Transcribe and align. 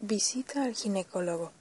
Visita 0.00 0.62
al 0.62 0.74
ginecólogo. 0.74 1.52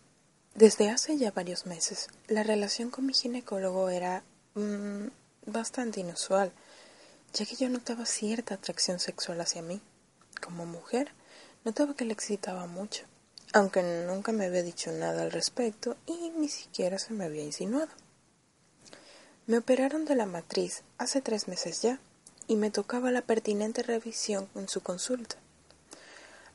Desde 0.56 0.90
hace 0.90 1.18
ya 1.18 1.32
varios 1.32 1.66
meses, 1.66 2.10
la 2.28 2.44
relación 2.44 2.90
con 2.90 3.06
mi 3.06 3.14
ginecólogo 3.14 3.88
era 3.88 4.24
mm, 4.56 5.08
bastante 5.46 6.02
inusual, 6.02 6.52
ya 7.34 7.46
que 7.46 7.56
yo 7.56 7.70
notaba 7.70 8.06
cierta 8.06 8.56
atracción 8.56 9.00
sexual 9.00 9.40
hacia 9.40 9.62
mí. 9.62 9.80
Como 10.42 10.66
mujer, 10.66 11.14
notaba 11.64 11.96
que 11.96 12.04
le 12.04 12.12
excitaba 12.12 12.68
mucho, 12.68 13.06
aunque 13.54 13.82
nunca 14.06 14.34
me 14.34 14.46
había 14.46 14.64
dicho 14.64 14.92
nada 14.92 15.22
al 15.22 15.32
respecto 15.32 15.96
y 16.06 16.32
ni 16.32 16.50
siquiera 16.50 17.00
se 17.00 17.14
me 17.14 17.24
había 17.24 17.44
insinuado. 17.44 17.92
Me 19.48 19.60
operaron 19.60 20.04
de 20.04 20.16
la 20.16 20.26
matriz 20.26 20.84
hace 20.98 21.22
tres 21.22 21.48
meses 21.48 21.82
ya 21.82 22.00
y 22.48 22.58
me 22.58 22.70
tocaba 22.70 23.12
la 23.12 23.22
pertinente 23.22 23.82
revisión 23.82 24.50
en 24.56 24.68
su 24.68 24.82
consulta. 24.82 25.38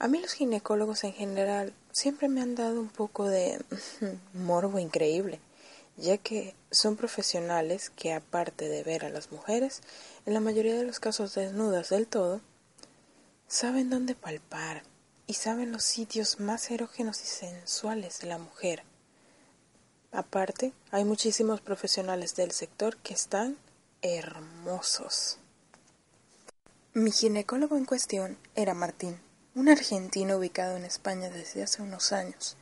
A 0.01 0.09
mí 0.09 0.19
los 0.19 0.33
ginecólogos 0.33 1.05
en 1.05 1.13
general 1.13 1.75
siempre 1.93 2.31
me 2.31 2.41
han 2.41 2.55
dado 2.55 2.81
un 2.81 2.89
poco 2.89 3.29
de 3.29 3.63
morbo 4.33 4.79
increíble, 4.79 5.41
ya 5.99 6.17
que 6.17 6.55
son 6.71 6.97
profesionales 6.97 7.91
que 7.91 8.15
aparte 8.15 8.67
de 8.67 8.83
ver 8.83 9.05
a 9.05 9.11
las 9.11 9.31
mujeres, 9.31 9.83
en 10.25 10.33
la 10.33 10.41
mayoría 10.41 10.75
de 10.75 10.87
los 10.87 11.01
casos 11.01 11.35
desnudas 11.35 11.91
del 11.91 12.07
todo, 12.07 12.41
saben 13.47 13.91
dónde 13.91 14.15
palpar 14.15 14.85
y 15.27 15.35
saben 15.35 15.71
los 15.71 15.85
sitios 15.85 16.41
más 16.41 16.71
erógenos 16.71 17.21
y 17.23 17.27
sensuales 17.27 18.21
de 18.21 18.29
la 18.29 18.39
mujer. 18.39 18.85
Aparte, 20.13 20.73
hay 20.93 21.05
muchísimos 21.05 21.61
profesionales 21.61 22.35
del 22.37 22.53
sector 22.53 22.97
que 22.97 23.13
están 23.13 23.59
hermosos. 24.01 25.37
Mi 26.95 27.13
ginecólogo 27.13 27.77
en 27.77 27.85
cuestión 27.85 28.39
era 28.55 28.73
Martín 28.73 29.21
un 29.55 29.69
argentino 29.69 30.37
ubicado 30.37 30.77
en 30.77 30.85
España 30.85 31.29
desde 31.29 31.63
hace 31.63 31.83
unos 31.83 32.13
años 32.13 32.57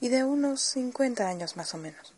y 0.00 0.08
de 0.08 0.24
unos 0.24 0.60
50 0.60 1.28
años 1.28 1.56
más 1.56 1.74
o 1.74 1.78
menos. 1.78 2.14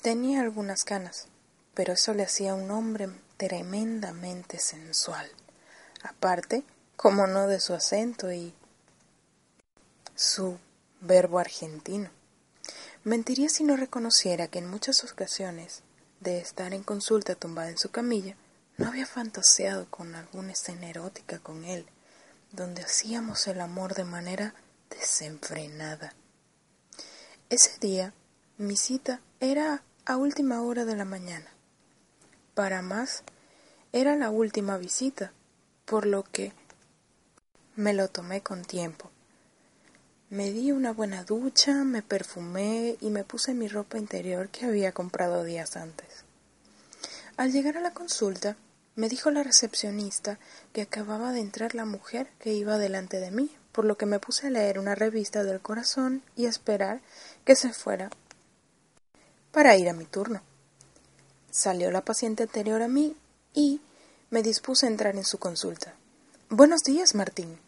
Tenía 0.00 0.40
algunas 0.40 0.84
canas, 0.84 1.28
pero 1.74 1.92
eso 1.92 2.14
le 2.14 2.22
hacía 2.22 2.54
un 2.54 2.70
hombre 2.70 3.10
tremendamente 3.36 4.58
sensual. 4.58 5.30
Aparte, 6.02 6.64
como 6.96 7.26
no 7.26 7.46
de 7.46 7.60
su 7.60 7.74
acento 7.74 8.32
y 8.32 8.54
su 10.14 10.58
verbo 11.00 11.38
argentino. 11.38 12.10
Mentiría 13.04 13.48
si 13.48 13.64
no 13.64 13.76
reconociera 13.76 14.48
que 14.48 14.60
en 14.60 14.68
muchas 14.68 15.04
ocasiones, 15.04 15.82
de 16.20 16.38
estar 16.38 16.72
en 16.72 16.84
consulta 16.84 17.34
tumbada 17.34 17.70
en 17.70 17.78
su 17.78 17.90
camilla, 17.90 18.36
no 18.78 18.88
había 18.88 19.06
fantaseado 19.06 19.90
con 19.90 20.14
alguna 20.14 20.52
escena 20.52 20.88
erótica 20.88 21.38
con 21.40 21.64
él 21.64 21.86
donde 22.52 22.82
hacíamos 22.82 23.46
el 23.48 23.60
amor 23.60 23.94
de 23.94 24.04
manera 24.04 24.54
desenfrenada. 24.90 26.14
Ese 27.48 27.78
día 27.80 28.12
mi 28.58 28.76
cita 28.76 29.20
era 29.40 29.82
a 30.04 30.16
última 30.16 30.62
hora 30.62 30.84
de 30.84 30.96
la 30.96 31.04
mañana. 31.04 31.50
Para 32.54 32.82
más, 32.82 33.24
era 33.92 34.16
la 34.16 34.30
última 34.30 34.76
visita, 34.76 35.32
por 35.84 36.06
lo 36.06 36.22
que 36.22 36.52
me 37.74 37.94
lo 37.94 38.08
tomé 38.08 38.42
con 38.42 38.64
tiempo. 38.64 39.10
Me 40.28 40.50
di 40.50 40.72
una 40.72 40.92
buena 40.92 41.24
ducha, 41.24 41.84
me 41.84 42.02
perfumé 42.02 42.96
y 43.00 43.10
me 43.10 43.24
puse 43.24 43.54
mi 43.54 43.68
ropa 43.68 43.98
interior 43.98 44.48
que 44.48 44.66
había 44.66 44.92
comprado 44.92 45.44
días 45.44 45.76
antes. 45.76 46.24
Al 47.36 47.52
llegar 47.52 47.76
a 47.76 47.80
la 47.80 47.92
consulta, 47.92 48.56
me 48.94 49.08
dijo 49.08 49.30
la 49.30 49.42
recepcionista 49.42 50.38
que 50.72 50.82
acababa 50.82 51.32
de 51.32 51.40
entrar 51.40 51.74
la 51.74 51.84
mujer 51.84 52.28
que 52.38 52.52
iba 52.52 52.78
delante 52.78 53.20
de 53.20 53.30
mí, 53.30 53.50
por 53.72 53.84
lo 53.84 53.96
que 53.96 54.06
me 54.06 54.18
puse 54.18 54.46
a 54.46 54.50
leer 54.50 54.78
una 54.78 54.94
revista 54.94 55.44
del 55.44 55.60
corazón 55.60 56.22
y 56.36 56.46
a 56.46 56.50
esperar 56.50 57.00
que 57.44 57.56
se 57.56 57.72
fuera 57.72 58.10
para 59.50 59.76
ir 59.76 59.88
a 59.88 59.94
mi 59.94 60.04
turno. 60.04 60.42
Salió 61.50 61.90
la 61.90 62.04
paciente 62.04 62.42
anterior 62.44 62.82
a 62.82 62.88
mí 62.88 63.16
y 63.54 63.80
me 64.30 64.42
dispuse 64.42 64.86
a 64.86 64.90
entrar 64.90 65.16
en 65.16 65.24
su 65.24 65.38
consulta. 65.38 65.94
Buenos 66.48 66.82
días, 66.82 67.14
Martín. 67.14 67.58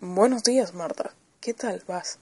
Buenos 0.00 0.44
días, 0.44 0.74
Marta. 0.74 1.12
¿Qué 1.40 1.52
tal 1.54 1.82
vas? 1.86 2.18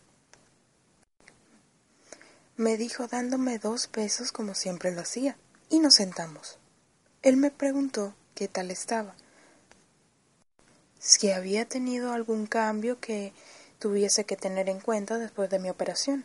Me 2.56 2.77
dijo 2.77 3.06
dándome 3.06 3.59
dos 3.61 3.88
besos 3.93 4.32
como 4.32 4.55
siempre 4.55 4.93
lo 4.93 5.00
hacía, 5.00 5.37
y 5.71 5.78
nos 5.78 5.94
sentamos. 5.94 6.59
Él 7.22 7.37
me 7.37 7.53
preguntó 7.53 8.15
qué 8.38 8.47
tal 8.47 8.71
estaba. 8.71 9.16
Si 11.00 11.32
había 11.32 11.65
tenido 11.65 12.12
algún 12.12 12.47
cambio 12.47 13.00
que 13.00 13.32
tuviese 13.81 14.26
que 14.26 14.37
tener 14.37 14.69
en 14.69 14.78
cuenta 14.78 15.19
después 15.19 15.50
de 15.50 15.59
mi 15.59 15.71
operación. 15.71 16.25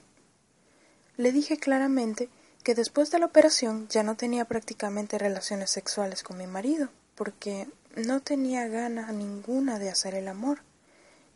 Le 1.17 1.31
dije 1.31 1.57
claramente 1.57 2.29
que 2.63 2.75
después 2.75 3.09
de 3.09 3.17
la 3.17 3.25
operación 3.25 3.87
ya 3.87 4.03
no 4.03 4.15
tenía 4.15 4.45
prácticamente 4.45 5.17
relaciones 5.17 5.71
sexuales 5.71 6.21
con 6.21 6.37
mi 6.37 6.45
marido, 6.45 6.89
porque 7.15 7.67
no 7.95 8.19
tenía 8.19 8.67
gana 8.67 9.11
ninguna 9.11 9.79
de 9.79 9.89
hacer 9.89 10.13
el 10.13 10.27
amor, 10.27 10.59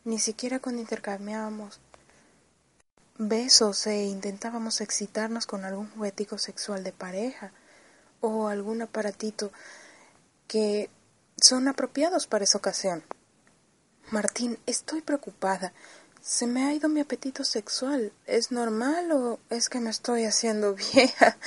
ni 0.05 0.19
siquiera 0.19 0.59
cuando 0.59 0.81
intercambiábamos 0.81 1.79
besos 3.17 3.87
e 3.87 4.03
intentábamos 4.03 4.79
excitarnos 4.81 5.47
con 5.47 5.65
algún 5.65 5.89
juguetico 5.89 6.37
sexual 6.37 6.83
de 6.83 6.91
pareja 6.91 7.51
o 8.21 8.47
algún 8.47 8.83
aparatito 8.83 9.51
que 10.47 10.89
son 11.41 11.67
apropiados 11.67 12.27
para 12.27 12.43
esa 12.43 12.57
ocasión. 12.57 13.03
Martín, 14.09 14.57
estoy 14.65 15.01
preocupada. 15.01 15.73
Se 16.21 16.47
me 16.47 16.63
ha 16.65 16.73
ido 16.73 16.89
mi 16.89 17.01
apetito 17.01 17.43
sexual. 17.43 18.11
¿Es 18.25 18.51
normal 18.51 19.11
o 19.11 19.39
es 19.49 19.69
que 19.69 19.79
me 19.79 19.89
estoy 19.89 20.25
haciendo 20.25 20.75
vieja? 20.93 21.37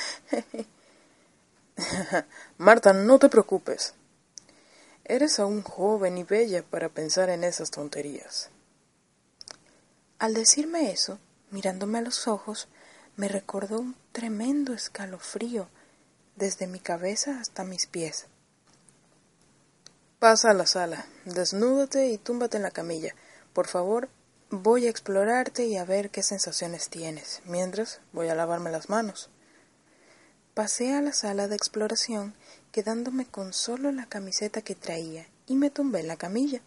Marta, 2.58 2.92
no 2.92 3.18
te 3.18 3.28
preocupes. 3.28 3.94
Eres 5.04 5.40
aún 5.40 5.62
joven 5.62 6.18
y 6.18 6.24
bella 6.24 6.62
para 6.62 6.88
pensar 6.88 7.30
en 7.30 7.44
esas 7.44 7.70
tonterías. 7.70 8.50
Al 10.18 10.34
decirme 10.34 10.92
eso, 10.92 11.18
mirándome 11.50 11.98
a 11.98 12.02
los 12.02 12.28
ojos, 12.28 12.68
me 13.16 13.26
recordó 13.26 13.80
un 13.80 13.96
tremendo 14.12 14.72
escalofrío 14.72 15.68
desde 16.36 16.66
mi 16.66 16.78
cabeza 16.78 17.40
hasta 17.40 17.64
mis 17.64 17.86
pies. 17.86 18.26
Pasa 20.20 20.50
a 20.50 20.54
la 20.54 20.66
sala, 20.66 21.06
desnúdate 21.24 22.10
y 22.10 22.18
túmbate 22.18 22.58
en 22.58 22.62
la 22.62 22.70
camilla. 22.70 23.14
Por 23.54 23.66
favor, 23.66 24.10
voy 24.50 24.86
a 24.86 24.90
explorarte 24.90 25.64
y 25.64 25.78
a 25.78 25.86
ver 25.86 26.10
qué 26.10 26.22
sensaciones 26.22 26.90
tienes. 26.90 27.40
Mientras, 27.46 28.02
voy 28.12 28.28
a 28.28 28.34
lavarme 28.34 28.70
las 28.70 28.90
manos. 28.90 29.30
Pasé 30.52 30.92
a 30.92 31.00
la 31.00 31.14
sala 31.14 31.48
de 31.48 31.56
exploración, 31.56 32.34
quedándome 32.70 33.24
con 33.24 33.54
solo 33.54 33.92
la 33.92 34.04
camiseta 34.04 34.60
que 34.60 34.74
traía, 34.74 35.26
y 35.46 35.54
me 35.54 35.70
tumbé 35.70 36.00
en 36.00 36.08
la 36.08 36.18
camilla. 36.18 36.60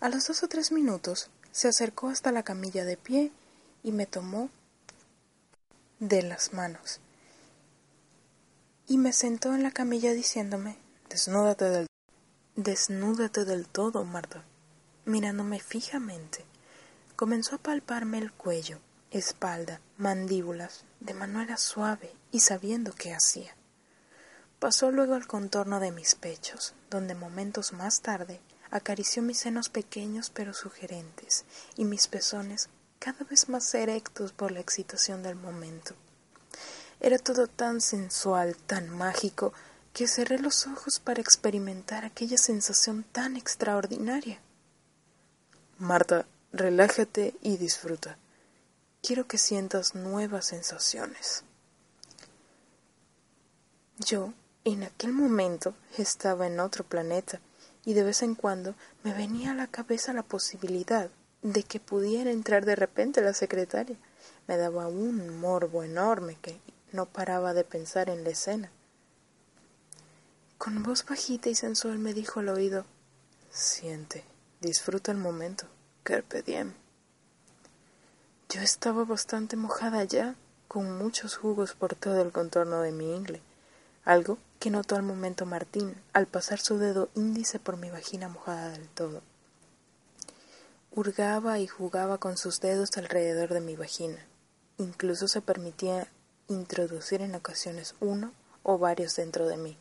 A 0.00 0.08
los 0.08 0.26
dos 0.26 0.42
o 0.42 0.48
tres 0.48 0.72
minutos 0.72 1.30
se 1.52 1.68
acercó 1.68 2.08
hasta 2.08 2.32
la 2.32 2.42
camilla 2.42 2.84
de 2.84 2.96
pie 2.96 3.30
y 3.84 3.92
me 3.92 4.06
tomó 4.06 4.50
de 6.00 6.24
las 6.24 6.52
manos. 6.52 6.98
Y 8.88 8.98
me 8.98 9.12
sentó 9.12 9.54
en 9.54 9.62
la 9.62 9.70
camilla 9.70 10.12
diciéndome, 10.12 10.76
desnúdate 11.08 11.66
del 11.66 11.86
Desnúdate 12.56 13.44
del 13.44 13.66
todo, 13.66 14.04
Marta. 14.04 14.44
Mirándome 15.06 15.58
fijamente, 15.58 16.44
comenzó 17.16 17.56
a 17.56 17.58
palparme 17.58 18.18
el 18.18 18.30
cuello, 18.32 18.78
espalda, 19.10 19.80
mandíbulas, 19.96 20.84
de 21.00 21.14
manera 21.14 21.56
suave 21.56 22.12
y 22.30 22.38
sabiendo 22.38 22.92
qué 22.92 23.12
hacía. 23.12 23.56
Pasó 24.60 24.92
luego 24.92 25.14
al 25.14 25.26
contorno 25.26 25.80
de 25.80 25.90
mis 25.90 26.14
pechos, 26.14 26.74
donde 26.90 27.16
momentos 27.16 27.72
más 27.72 28.02
tarde 28.02 28.40
acarició 28.70 29.20
mis 29.20 29.38
senos 29.38 29.68
pequeños 29.68 30.30
pero 30.30 30.54
sugerentes 30.54 31.46
y 31.76 31.84
mis 31.84 32.06
pezones 32.06 32.68
cada 33.00 33.24
vez 33.24 33.48
más 33.48 33.74
erectos 33.74 34.30
por 34.30 34.52
la 34.52 34.60
excitación 34.60 35.24
del 35.24 35.34
momento. 35.34 35.96
Era 37.00 37.18
todo 37.18 37.48
tan 37.48 37.80
sensual, 37.80 38.56
tan 38.56 38.90
mágico, 38.90 39.52
que 39.94 40.08
cerré 40.08 40.40
los 40.40 40.66
ojos 40.66 40.98
para 40.98 41.20
experimentar 41.20 42.04
aquella 42.04 42.36
sensación 42.36 43.04
tan 43.04 43.36
extraordinaria. 43.36 44.40
Marta, 45.78 46.26
relájate 46.52 47.32
y 47.42 47.58
disfruta. 47.58 48.18
Quiero 49.02 49.28
que 49.28 49.38
sientas 49.38 49.94
nuevas 49.94 50.46
sensaciones. 50.46 51.44
Yo, 53.98 54.34
en 54.64 54.82
aquel 54.82 55.12
momento, 55.12 55.74
estaba 55.96 56.48
en 56.48 56.58
otro 56.58 56.82
planeta 56.82 57.40
y 57.84 57.94
de 57.94 58.02
vez 58.02 58.22
en 58.22 58.34
cuando 58.34 58.74
me 59.04 59.14
venía 59.14 59.52
a 59.52 59.54
la 59.54 59.68
cabeza 59.68 60.12
la 60.12 60.24
posibilidad 60.24 61.08
de 61.42 61.62
que 61.62 61.78
pudiera 61.78 62.32
entrar 62.32 62.64
de 62.64 62.74
repente 62.74 63.20
la 63.20 63.32
secretaria. 63.32 63.96
Me 64.48 64.56
daba 64.56 64.88
un 64.88 65.38
morbo 65.38 65.84
enorme 65.84 66.36
que 66.42 66.60
no 66.90 67.06
paraba 67.06 67.54
de 67.54 67.62
pensar 67.62 68.10
en 68.10 68.24
la 68.24 68.30
escena. 68.30 68.72
Con 70.58 70.82
voz 70.82 71.04
bajita 71.04 71.48
y 71.48 71.54
sensual 71.54 71.98
me 71.98 72.14
dijo 72.14 72.40
al 72.40 72.48
oído 72.48 72.86
Siente, 73.50 74.24
disfruta 74.60 75.12
el 75.12 75.18
momento, 75.18 75.66
carpe 76.02 76.42
diem. 76.42 76.72
Yo 78.48 78.60
estaba 78.60 79.04
bastante 79.04 79.56
mojada 79.56 80.04
ya, 80.04 80.36
con 80.68 80.96
muchos 80.96 81.36
jugos 81.36 81.74
por 81.74 81.94
todo 81.94 82.22
el 82.22 82.32
contorno 82.32 82.80
de 82.80 82.92
mi 82.92 83.14
ingle, 83.14 83.42
algo 84.04 84.38
que 84.58 84.70
notó 84.70 84.96
al 84.96 85.02
momento 85.02 85.44
Martín 85.44 85.94
al 86.12 86.26
pasar 86.26 86.60
su 86.60 86.78
dedo 86.78 87.10
índice 87.14 87.58
por 87.58 87.76
mi 87.76 87.90
vagina 87.90 88.28
mojada 88.28 88.70
del 88.70 88.88
todo. 88.88 89.22
Hurgaba 90.92 91.58
y 91.58 91.66
jugaba 91.66 92.18
con 92.18 92.36
sus 92.36 92.60
dedos 92.60 92.96
alrededor 92.96 93.52
de 93.52 93.60
mi 93.60 93.76
vagina. 93.76 94.24
Incluso 94.78 95.28
se 95.28 95.40
permitía 95.40 96.08
introducir 96.48 97.22
en 97.22 97.34
ocasiones 97.34 97.94
uno 98.00 98.32
o 98.62 98.78
varios 98.78 99.16
dentro 99.16 99.48
de 99.48 99.56
mí. 99.56 99.76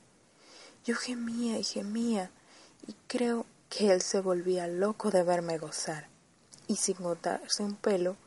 Yo 0.85 0.95
gemía 0.95 1.57
y 1.57 1.63
gemía, 1.63 2.29
y 2.87 2.95
creo 3.07 3.45
que 3.69 3.91
él 3.91 4.01
se 4.01 4.19
volvía 4.19 4.67
loco 4.67 5.11
de 5.11 5.23
verme 5.23 5.57
gozar, 5.57 6.09
y 6.67 6.75
sin 6.75 6.97
botarse 6.99 7.63
un 7.63 7.75
pelo, 7.75 8.17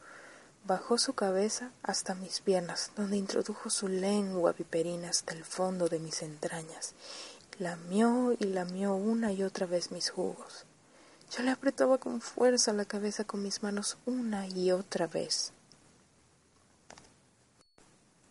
bajó 0.67 0.97
su 0.97 1.13
cabeza 1.13 1.71
hasta 1.83 2.15
mis 2.15 2.41
piernas, 2.41 2.93
donde 2.97 3.19
introdujo 3.19 3.69
su 3.69 3.89
lengua 3.89 4.53
viperina 4.53 5.11
hasta 5.11 5.35
el 5.35 5.45
fondo 5.45 5.89
de 5.89 5.99
mis 5.99 6.23
entrañas, 6.23 6.95
lamió 7.59 8.35
y 8.39 8.45
lamió 8.45 8.95
una 8.95 9.33
y 9.33 9.43
otra 9.43 9.67
vez 9.67 9.93
mis 9.93 10.11
jugos. 10.11 10.65
Yo 11.31 11.43
le 11.43 11.51
apretaba 11.51 11.99
con 11.99 12.21
fuerza 12.21 12.73
la 12.73 12.85
cabeza 12.85 13.25
con 13.25 13.43
mis 13.43 13.63
manos 13.63 13.99
una 14.07 14.47
y 14.47 14.73
otra 14.73 15.07
vez. 15.07 15.53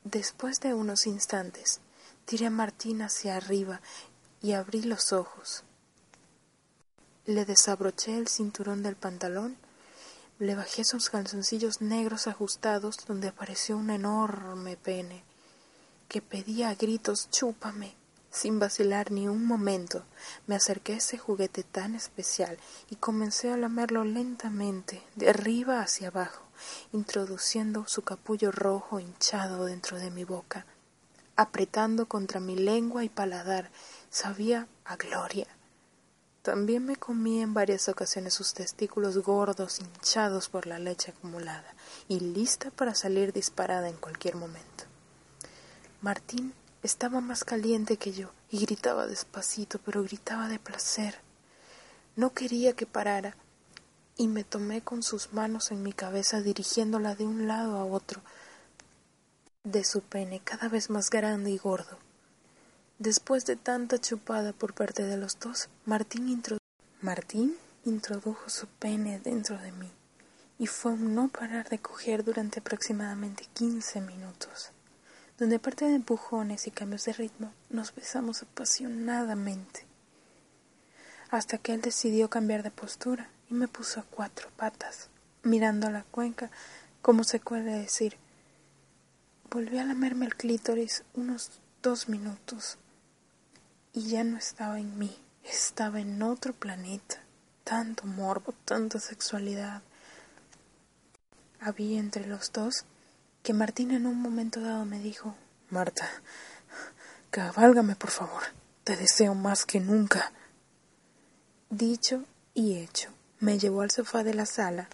Después 0.04 0.60
de 0.60 0.74
unos 0.74 1.08
instantes, 1.08 1.80
tiré 2.26 2.48
a 2.48 2.52
Martín 2.52 3.02
hacia 3.02 3.38
arriba 3.38 3.82
y 4.46 4.54
abrí 4.54 4.84
los 4.84 5.12
ojos. 5.12 5.64
Le 7.26 7.46
desabroché 7.46 8.16
el 8.16 8.28
cinturón 8.28 8.84
del 8.84 8.96
pantalón, 8.96 9.58
le 10.38 10.54
bajé 10.54 10.84
sus 10.84 11.10
calzoncillos 11.10 11.82
negros 11.82 12.28
ajustados 12.28 12.98
donde 13.08 13.30
apareció 13.30 13.76
un 13.76 13.90
enorme 13.90 14.78
pene 14.78 15.24
que 16.08 16.22
pedía 16.22 16.70
a 16.70 16.76
gritos 16.76 17.28
chúpame. 17.32 17.96
Sin 18.30 18.60
vacilar 18.60 19.12
ni 19.12 19.28
un 19.28 19.48
momento, 19.48 20.04
me 20.46 20.56
acerqué 20.56 20.94
a 20.94 20.98
ese 20.98 21.18
juguete 21.18 21.64
tan 21.64 21.96
especial 21.96 22.60
y 22.92 22.98
comencé 22.98 23.52
a 23.52 23.58
lamerlo 23.58 24.04
lentamente, 24.04 25.02
de 25.16 25.30
arriba 25.30 25.82
hacia 25.82 26.10
abajo, 26.10 26.44
introduciendo 26.94 27.88
su 27.88 28.04
capullo 28.04 28.52
rojo 28.52 29.00
hinchado 29.00 29.66
dentro 29.66 29.98
de 29.98 30.12
mi 30.12 30.24
boca, 30.24 30.68
apretando 31.36 32.08
contra 32.08 32.40
mi 32.40 32.56
lengua 32.56 33.04
y 33.04 33.10
paladar, 33.10 33.72
sabía 34.16 34.70
a 34.86 34.96
gloria. 34.96 35.46
También 36.42 36.86
me 36.86 36.96
comí 36.96 37.42
en 37.42 37.54
varias 37.54 37.90
ocasiones 37.90 38.34
sus 38.34 38.54
testículos 38.54 39.18
gordos 39.18 39.82
hinchados 39.82 40.48
por 40.48 40.68
la 40.68 40.80
leche 40.80 41.12
acumulada 41.12 41.76
y 42.08 42.22
lista 42.22 42.72
para 42.72 42.96
salir 42.96 43.34
disparada 43.34 43.90
en 43.90 43.98
cualquier 43.98 44.36
momento. 44.36 44.86
Martín 46.00 46.54
estaba 46.82 47.20
más 47.20 47.44
caliente 47.44 47.98
que 47.98 48.14
yo 48.14 48.32
y 48.50 48.66
gritaba 48.66 49.06
despacito, 49.06 49.80
pero 49.80 50.02
gritaba 50.04 50.48
de 50.48 50.60
placer. 50.60 51.20
No 52.16 52.30
quería 52.30 52.72
que 52.72 52.86
parara 52.86 53.36
y 54.16 54.30
me 54.30 54.46
tomé 54.46 54.82
con 54.82 55.04
sus 55.04 55.34
manos 55.34 55.72
en 55.72 55.84
mi 55.84 55.92
cabeza 55.92 56.40
dirigiéndola 56.40 57.16
de 57.16 57.26
un 57.26 57.50
lado 57.50 57.78
a 57.78 57.84
otro 57.84 58.22
de 59.66 59.84
su 59.84 60.00
pene 60.00 60.40
cada 60.40 60.70
vez 60.70 60.90
más 60.90 61.10
grande 61.10 61.52
y 61.52 61.58
gordo. 61.58 62.05
Después 63.00 63.46
de 63.46 63.56
tanta 63.56 64.00
chupada 64.00 64.54
por 64.54 64.74
parte 64.74 65.04
de 65.04 65.18
los 65.18 65.40
dos, 65.40 65.70
Martín, 65.86 66.42
Martín 67.02 67.56
introdujo 67.84 68.50
su 68.50 68.68
pene 68.68 69.20
dentro 69.20 69.58
de 69.58 69.72
mí 69.72 69.92
y 70.58 70.68
fue 70.68 70.94
un 70.94 71.14
no 71.14 71.28
parar 71.28 71.70
de 71.70 71.80
coger 71.80 72.24
durante 72.24 72.60
aproximadamente 72.60 73.48
quince 73.54 74.00
minutos 74.00 74.72
donde 75.38 75.58
aparte 75.58 75.86
de 75.86 75.96
empujones 75.96 76.68
y 76.68 76.72
cambios 76.72 77.06
de 77.06 77.14
ritmo, 77.14 77.52
nos 77.70 77.94
besamos 77.94 78.42
apasionadamente, 78.44 79.86
hasta 81.30 81.58
que 81.58 81.74
él 81.74 81.82
decidió 81.82 82.30
cambiar 82.30 82.64
de 82.64 82.72
postura 82.72 83.30
y 83.50 83.54
me 83.54 83.68
puso 83.68 84.00
a 84.00 84.04
cuatro 84.04 84.50
patas, 84.56 85.10
mirando 85.44 85.88
a 85.88 85.92
la 85.92 86.04
cuenca, 86.04 86.52
como 87.02 87.24
se 87.24 87.40
puede 87.40 87.80
decir. 87.80 88.18
Volví 89.50 89.78
a 89.78 89.84
lamerme 89.84 90.26
el 90.26 90.36
clítoris 90.36 91.04
unos 91.14 91.52
dos 91.82 92.08
minutos 92.08 92.78
y 93.96 94.10
ya 94.10 94.26
no 94.26 94.38
estaba 94.38 94.80
en 94.80 95.00
mí, 95.00 95.18
estaba 95.44 96.02
en 96.02 96.22
otro 96.22 96.54
planeta. 96.54 97.22
Tanto 97.64 98.06
morbo, 98.06 98.54
tanta 98.66 99.00
sexualidad. 99.00 99.82
Había 101.62 102.00
entre 102.00 102.28
los 102.28 102.52
dos 102.52 102.84
que 103.42 103.54
Martín 103.54 103.92
en 103.92 104.06
un 104.06 104.22
momento 104.22 104.60
dado 104.60 104.86
me 104.86 105.00
dijo 105.00 105.34
Marta, 105.70 106.08
cabálgame 107.32 107.96
por 107.96 108.12
favor, 108.12 108.44
te 108.84 108.98
deseo 108.98 109.34
más 109.34 109.66
que 109.66 109.80
nunca. 109.80 110.32
Dicho 111.70 112.26
y 112.54 112.78
hecho, 112.78 113.10
me 113.40 113.58
llevó 113.58 113.82
al 113.82 113.92
sofá 113.92 114.24
de 114.24 114.34
la 114.34 114.46
sala 114.46 114.90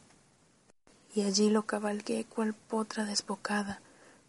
y 1.13 1.23
allí 1.23 1.49
lo 1.49 1.65
cabalgué 1.65 2.23
cual 2.25 2.53
potra 2.53 3.03
desbocada. 3.03 3.81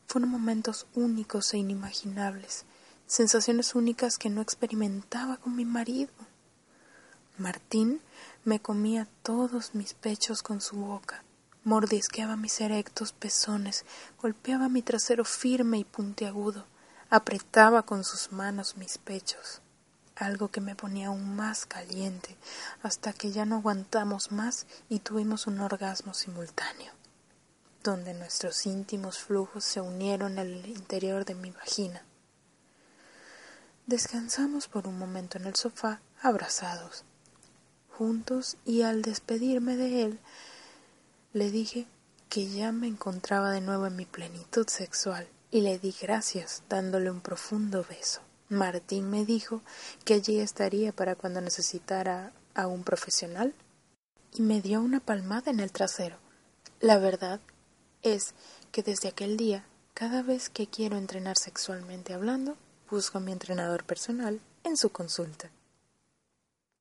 Fueron 0.06 0.30
momentos 0.30 0.86
únicos 0.94 1.54
e 1.54 1.58
inimaginables, 1.58 2.64
sensaciones 3.12 3.74
únicas 3.74 4.16
que 4.16 4.30
no 4.30 4.40
experimentaba 4.40 5.36
con 5.36 5.54
mi 5.54 5.66
marido. 5.66 6.10
Martín 7.36 8.00
me 8.42 8.58
comía 8.58 9.06
todos 9.22 9.74
mis 9.74 9.92
pechos 9.92 10.42
con 10.42 10.62
su 10.62 10.76
boca, 10.76 11.22
Mordisqueaba 11.62 12.36
mis 12.36 12.58
erectos 12.62 13.12
pezones, 13.12 13.84
golpeaba 14.22 14.70
mi 14.70 14.80
trasero 14.80 15.26
firme 15.26 15.78
y 15.78 15.84
puntiagudo, 15.84 16.64
apretaba 17.10 17.82
con 17.82 18.02
sus 18.02 18.32
manos 18.32 18.78
mis 18.78 18.96
pechos, 18.96 19.60
algo 20.16 20.48
que 20.48 20.62
me 20.62 20.74
ponía 20.74 21.08
aún 21.08 21.36
más 21.36 21.66
caliente, 21.66 22.34
hasta 22.82 23.12
que 23.12 23.30
ya 23.30 23.44
no 23.44 23.56
aguantamos 23.56 24.32
más 24.32 24.66
y 24.88 25.00
tuvimos 25.00 25.46
un 25.46 25.60
orgasmo 25.60 26.14
simultáneo, 26.14 26.94
donde 27.84 28.14
nuestros 28.14 28.64
íntimos 28.64 29.18
flujos 29.18 29.64
se 29.64 29.82
unieron 29.82 30.38
el 30.38 30.64
interior 30.66 31.26
de 31.26 31.34
mi 31.34 31.50
vagina. 31.50 32.02
Descansamos 33.86 34.68
por 34.68 34.86
un 34.86 34.96
momento 34.96 35.38
en 35.38 35.46
el 35.46 35.56
sofá, 35.56 36.00
abrazados, 36.20 37.04
juntos, 37.90 38.56
y 38.64 38.82
al 38.82 39.02
despedirme 39.02 39.76
de 39.76 40.04
él, 40.04 40.20
le 41.32 41.50
dije 41.50 41.88
que 42.28 42.48
ya 42.48 42.70
me 42.70 42.86
encontraba 42.86 43.50
de 43.50 43.60
nuevo 43.60 43.86
en 43.86 43.96
mi 43.96 44.06
plenitud 44.06 44.68
sexual 44.68 45.28
y 45.50 45.62
le 45.62 45.80
di 45.80 45.94
gracias 46.00 46.62
dándole 46.68 47.10
un 47.10 47.20
profundo 47.20 47.84
beso. 47.88 48.20
Martín 48.48 49.10
me 49.10 49.24
dijo 49.24 49.62
que 50.04 50.14
allí 50.14 50.38
estaría 50.38 50.92
para 50.92 51.16
cuando 51.16 51.40
necesitara 51.40 52.32
a 52.54 52.68
un 52.68 52.84
profesional 52.84 53.52
y 54.32 54.42
me 54.42 54.60
dio 54.60 54.80
una 54.80 55.00
palmada 55.00 55.50
en 55.50 55.58
el 55.58 55.72
trasero. 55.72 56.18
La 56.80 56.98
verdad 56.98 57.40
es 58.02 58.34
que 58.70 58.82
desde 58.82 59.08
aquel 59.08 59.36
día, 59.36 59.66
cada 59.92 60.22
vez 60.22 60.50
que 60.50 60.68
quiero 60.68 60.96
entrenar 60.96 61.36
sexualmente 61.36 62.14
hablando, 62.14 62.56
busco 62.92 63.16
a 63.16 63.22
mi 63.22 63.32
entrenador 63.32 63.84
personal 63.84 64.38
en 64.64 64.76
su 64.76 64.90
consulta. 64.90 65.50